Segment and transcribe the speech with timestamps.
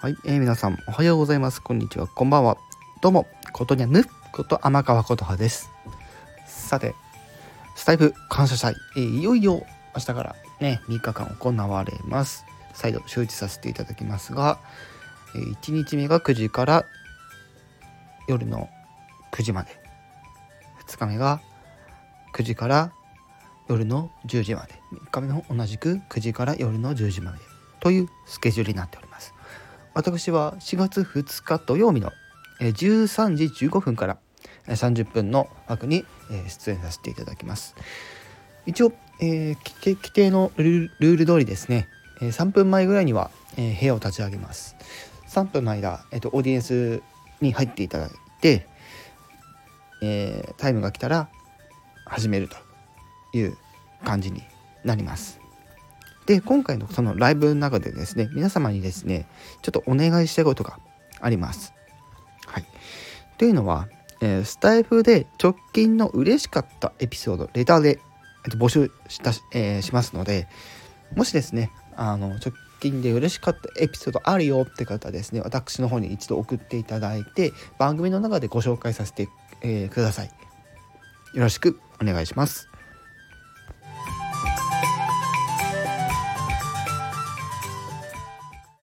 [0.00, 1.60] はい、えー、皆さんおはようございます。
[1.60, 2.56] こんにちは、こんばんは。
[3.00, 5.72] どうも、ことにゃぬこと天川琴葉です。
[6.46, 6.94] さて、
[7.74, 9.66] スタイフ感謝祭、えー、いよいよ
[9.96, 12.46] 明日からね、3日間行われます。
[12.74, 14.60] 再度周知させていただきますが、
[15.34, 16.84] えー、1日目が9時から
[18.28, 18.70] 夜の
[19.32, 19.70] 9時まで。
[20.86, 21.40] 2日目が
[22.36, 22.92] 9時から
[23.68, 24.74] 夜の10時まで。
[24.92, 27.38] 3日目も同じく9時から夜の10時まで。
[27.80, 29.34] というスケジュールになっております。
[29.94, 32.12] 私は4月2日土曜日の
[32.60, 34.18] 13時15分から
[34.66, 36.04] 30分の枠に
[36.48, 37.74] 出演させていただきます。
[38.66, 41.88] 一応、えー、規定のルール通りですね、
[42.20, 44.76] 3分前ぐらいには、部屋を立ち上げます。
[45.28, 47.02] 3分の間、えーと、オーディエンス
[47.40, 48.66] に入っていただいて、
[50.02, 51.28] えー、タイムが来たら
[52.06, 52.56] 始めると
[53.36, 53.56] いう
[54.04, 54.42] 感じに
[54.84, 55.40] なります。
[56.28, 59.26] で今回のそのライブの中でですね皆様にですね
[59.62, 60.78] ちょっとお願いしたいことが
[61.22, 61.72] あります。
[62.46, 62.66] はい、
[63.38, 63.88] というのは、
[64.20, 67.98] えー、スタイフで直近の嬉しかったエピソードレターで、
[68.44, 70.48] えっと、募集した、えー、しますので
[71.16, 79.30] もしですねあの直近で嬉しかったエピソードあるよって方ですね私の方に一度送っていただいて番組の中でご紹介させて、
[79.62, 80.26] えー、ください。
[80.26, 82.67] よろしくお願いします。